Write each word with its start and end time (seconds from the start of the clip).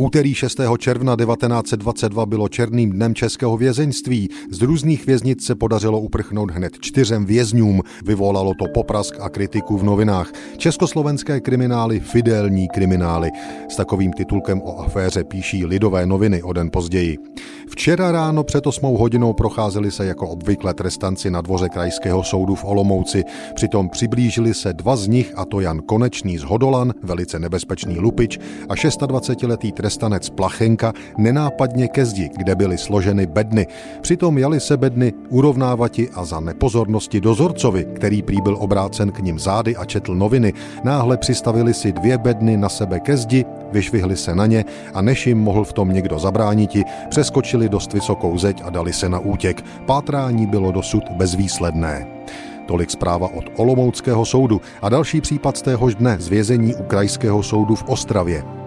Úterý 0.00 0.34
6. 0.34 0.60
června 0.78 1.16
1922 1.16 2.26
bylo 2.26 2.48
černým 2.48 2.92
dnem 2.92 3.14
českého 3.14 3.56
vězeňství. 3.56 4.28
Z 4.50 4.62
různých 4.62 5.06
věznic 5.06 5.44
se 5.44 5.54
podařilo 5.54 6.00
uprchnout 6.00 6.50
hned 6.50 6.72
čtyřem 6.80 7.26
vězňům. 7.26 7.82
Vyvolalo 8.04 8.54
to 8.54 8.64
poprask 8.74 9.14
a 9.20 9.28
kritiku 9.28 9.78
v 9.78 9.84
novinách. 9.84 10.32
Československé 10.56 11.40
kriminály, 11.40 12.00
fidelní 12.00 12.68
kriminály. 12.68 13.30
S 13.68 13.76
takovým 13.76 14.12
titulkem 14.12 14.62
o 14.62 14.78
aféře 14.78 15.24
píší 15.24 15.66
lidové 15.66 16.06
noviny 16.06 16.42
o 16.42 16.52
den 16.52 16.70
později. 16.72 17.18
Včera 17.78 18.12
ráno 18.12 18.44
před 18.44 18.66
8 18.66 18.96
hodinou 18.96 19.32
procházeli 19.32 19.90
se 19.90 20.06
jako 20.06 20.28
obvykle 20.28 20.74
trestanci 20.74 21.30
na 21.30 21.40
dvoře 21.40 21.68
krajského 21.68 22.24
soudu 22.24 22.54
v 22.54 22.64
Olomouci. 22.64 23.24
Přitom 23.54 23.88
přiblížili 23.88 24.54
se 24.54 24.72
dva 24.72 24.96
z 24.96 25.08
nich, 25.08 25.32
a 25.36 25.44
to 25.44 25.60
Jan 25.60 25.80
Konečný 25.80 26.38
z 26.38 26.42
Hodolan, 26.42 26.92
velice 27.02 27.38
nebezpečný 27.38 27.98
lupič, 27.98 28.38
a 28.68 28.74
26-letý 28.74 29.72
trestanec 29.72 30.30
Plachenka 30.30 30.92
nenápadně 31.18 31.88
ke 31.88 32.06
zdi, 32.06 32.30
kde 32.36 32.54
byly 32.54 32.78
složeny 32.78 33.26
bedny. 33.26 33.66
Přitom 34.00 34.38
jali 34.38 34.60
se 34.60 34.76
bedny 34.76 35.12
urovnávati 35.28 36.10
a 36.14 36.24
za 36.24 36.40
nepozornosti 36.40 37.20
dozorcovi, 37.20 37.86
který 37.94 38.22
prý 38.22 38.40
byl 38.40 38.56
obrácen 38.60 39.12
k 39.12 39.18
ním 39.18 39.38
zády 39.38 39.76
a 39.76 39.84
četl 39.84 40.14
noviny, 40.14 40.52
náhle 40.84 41.16
přistavili 41.16 41.74
si 41.74 41.92
dvě 41.92 42.18
bedny 42.18 42.56
na 42.56 42.68
sebe 42.68 43.00
ke 43.00 43.16
zdi, 43.16 43.44
vyšvihli 43.72 44.16
se 44.16 44.34
na 44.34 44.46
ně 44.46 44.64
a 44.94 45.02
než 45.02 45.26
jim 45.26 45.38
mohl 45.38 45.64
v 45.64 45.72
tom 45.72 45.92
někdo 45.92 46.18
zabrániti, 46.18 46.84
přeskočili 47.08 47.67
dost 47.68 47.92
vysokou 47.92 48.38
zeď 48.38 48.62
a 48.64 48.70
dali 48.70 48.92
se 48.92 49.08
na 49.08 49.18
útěk. 49.18 49.64
Pátrání 49.86 50.46
bylo 50.46 50.72
dosud 50.72 51.04
bezvýsledné. 51.10 52.06
Tolik 52.66 52.90
zpráva 52.90 53.28
od 53.34 53.44
Olomouckého 53.56 54.24
soudu 54.24 54.60
a 54.82 54.88
další 54.88 55.20
případ 55.20 55.56
z 55.56 55.62
téhož 55.62 55.94
dne 55.94 56.16
z 56.20 56.28
vězení 56.28 56.74
u 56.74 56.82
Krajského 56.82 57.42
soudu 57.42 57.74
v 57.74 57.84
Ostravě. 57.88 58.57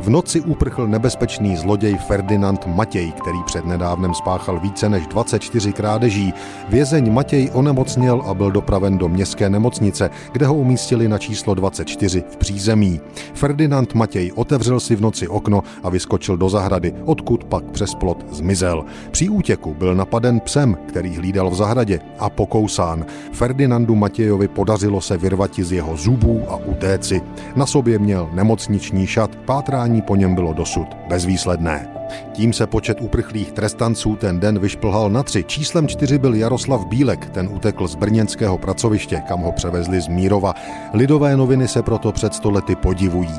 V 0.00 0.08
noci 0.08 0.40
uprchl 0.40 0.86
nebezpečný 0.86 1.56
zloděj 1.56 1.94
Ferdinand 1.94 2.66
Matěj, 2.66 3.12
který 3.12 3.38
před 3.46 3.64
nedávnem 3.64 4.14
spáchal 4.14 4.60
více 4.60 4.88
než 4.88 5.06
24 5.06 5.72
krádeží. 5.72 6.34
Vězeň 6.68 7.12
Matěj 7.12 7.50
onemocněl 7.52 8.22
a 8.26 8.34
byl 8.34 8.50
dopraven 8.50 8.98
do 8.98 9.08
městské 9.08 9.50
nemocnice, 9.50 10.10
kde 10.32 10.46
ho 10.46 10.54
umístili 10.54 11.08
na 11.08 11.18
číslo 11.18 11.54
24 11.54 12.24
v 12.30 12.36
přízemí. 12.36 13.00
Ferdinand 13.34 13.94
Matěj 13.94 14.32
otevřel 14.34 14.80
si 14.80 14.96
v 14.96 15.00
noci 15.00 15.28
okno 15.28 15.62
a 15.82 15.90
vyskočil 15.90 16.36
do 16.36 16.48
zahrady, 16.48 16.94
odkud 17.04 17.44
pak 17.44 17.64
přes 17.64 17.94
plot 17.94 18.26
zmizel. 18.32 18.84
Při 19.10 19.28
útěku 19.28 19.74
byl 19.74 19.94
napaden 19.94 20.40
psem, 20.40 20.76
který 20.88 21.16
hlídal 21.16 21.50
v 21.50 21.54
zahradě 21.54 22.00
a 22.18 22.30
pokousán. 22.30 23.04
Ferdinandu 23.32 23.94
Matějovi 23.94 24.48
podařilo 24.48 25.00
se 25.00 25.16
vyrvati 25.16 25.64
z 25.64 25.72
jeho 25.72 25.96
zubů 25.96 26.42
a 26.48 26.56
utéci. 26.56 27.22
Na 27.56 27.66
sobě 27.66 27.98
měl 27.98 28.30
nemocniční 28.32 29.06
šat, 29.06 29.36
pátrání 29.36 29.89
hledání 29.90 30.02
po 30.02 30.16
něm 30.16 30.34
bylo 30.34 30.52
dosud 30.52 30.86
bezvýsledné. 31.08 31.88
Tím 32.32 32.52
se 32.52 32.66
počet 32.66 33.00
uprchlých 33.00 33.52
trestanců 33.52 34.16
ten 34.16 34.40
den 34.40 34.58
vyšplhal 34.58 35.10
na 35.10 35.22
tři. 35.22 35.44
Číslem 35.44 35.88
čtyři 35.88 36.18
byl 36.18 36.34
Jaroslav 36.34 36.86
Bílek, 36.86 37.30
ten 37.30 37.48
utekl 37.52 37.86
z 37.86 37.94
brněnského 37.94 38.58
pracoviště, 38.58 39.22
kam 39.28 39.40
ho 39.40 39.52
převezli 39.52 40.00
z 40.00 40.08
Mírova. 40.08 40.54
Lidové 40.92 41.36
noviny 41.36 41.68
se 41.68 41.82
proto 41.82 42.12
před 42.12 42.34
stolety 42.34 42.76
podivují. 42.76 43.34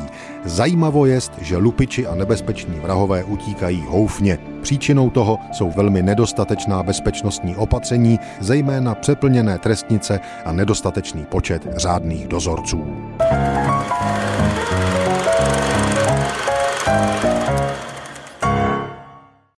Zajímavo 0.46 1.06
je, 1.06 1.20
že 1.42 1.58
lupiči 1.58 2.08
a 2.08 2.16
nebezpeční 2.16 2.80
vrahové 2.80 3.24
utíkají 3.24 3.84
houfně. 3.88 4.38
Příčinou 4.62 5.10
toho 5.10 5.38
jsou 5.52 5.72
velmi 5.72 6.02
nedostatečná 6.02 6.84
bezpečnostní 6.84 7.56
opatření, 7.56 8.20
zejména 8.40 8.96
přeplněné 8.96 9.58
trestnice 9.58 10.20
a 10.46 10.52
nedostatečný 10.52 11.26
počet 11.26 11.68
řádných 11.78 12.28
dozorců. 12.28 12.84